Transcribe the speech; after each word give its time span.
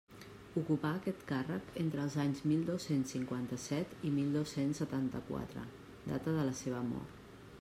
Ocupà 0.59 0.91
aquest 0.99 1.19
càrrec 1.31 1.67
entre 1.81 2.01
els 2.03 2.15
anys 2.23 2.41
mil 2.53 2.63
dos-cents 2.71 3.13
cinquanta-set 3.15 3.93
i 4.09 4.13
mil 4.17 4.33
dos-cents 4.39 4.83
setanta-quatre, 4.85 5.67
data 6.09 6.37
de 6.41 6.51
la 6.51 6.57
seva 6.65 6.85
mort. 6.93 7.21